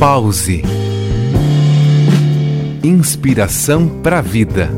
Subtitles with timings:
[0.00, 0.62] Pause.
[2.82, 4.70] Inspiração para a vida.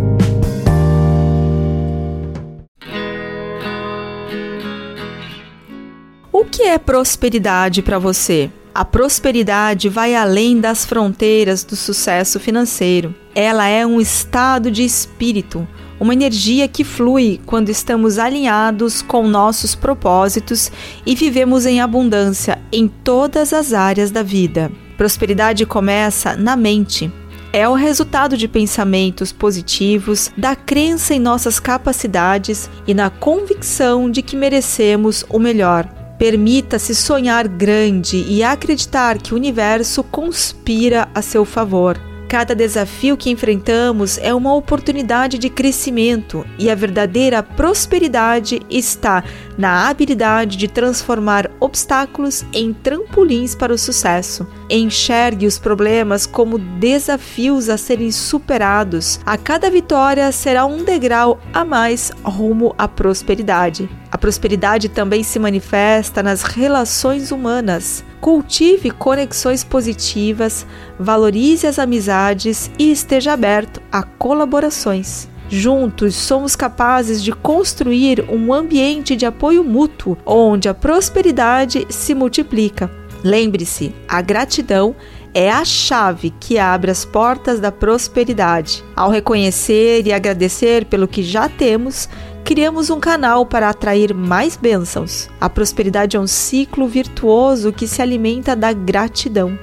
[6.32, 8.50] O que é prosperidade para você?
[8.74, 13.14] A prosperidade vai além das fronteiras do sucesso financeiro.
[13.32, 15.68] Ela é um estado de espírito,
[16.00, 20.73] uma energia que flui quando estamos alinhados com nossos propósitos
[21.07, 24.68] e vivemos em abundância em todas as áreas da vida.
[25.03, 27.11] Prosperidade começa na mente.
[27.53, 34.23] É o resultado de pensamentos positivos, da crença em nossas capacidades e na convicção de
[34.23, 35.89] que merecemos o melhor.
[36.20, 41.98] Permita-se sonhar grande e acreditar que o universo conspira a seu favor.
[42.33, 49.23] Cada desafio que enfrentamos é uma oportunidade de crescimento e a verdadeira prosperidade está
[49.59, 54.47] na habilidade de transformar obstáculos em trampolins para o sucesso.
[54.70, 59.21] Enxergue os problemas como desafios a serem superados.
[59.27, 63.91] A cada vitória será um degrau a mais rumo à prosperidade.
[64.23, 68.05] Prosperidade também se manifesta nas relações humanas.
[68.20, 70.65] Cultive conexões positivas,
[70.97, 75.28] valorize as amizades e esteja aberto a colaborações.
[75.48, 82.89] Juntos somos capazes de construir um ambiente de apoio mútuo onde a prosperidade se multiplica.
[83.25, 84.95] Lembre-se, a gratidão
[85.34, 88.84] é a chave que abre as portas da prosperidade.
[88.95, 92.09] Ao reconhecer e agradecer pelo que já temos,
[92.45, 95.29] criamos um canal para atrair mais bênçãos.
[95.41, 99.59] A prosperidade é um ciclo virtuoso que se alimenta da gratidão.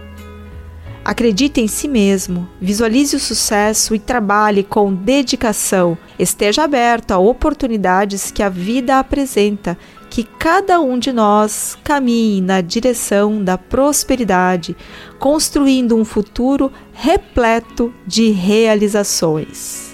[1.03, 5.97] Acredite em si mesmo, visualize o sucesso e trabalhe com dedicação.
[6.19, 9.77] Esteja aberto a oportunidades que a vida apresenta.
[10.09, 14.75] Que cada um de nós caminhe na direção da prosperidade,
[15.19, 19.88] construindo um futuro repleto de realizações.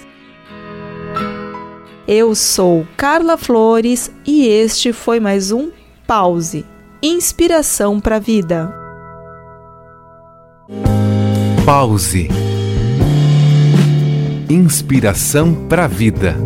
[2.08, 5.72] Eu sou Carla Flores e este foi mais um
[6.06, 6.64] Pause
[7.02, 8.72] Inspiração para a Vida.
[11.64, 12.28] Pause.
[14.48, 16.36] Inspiração para a vida.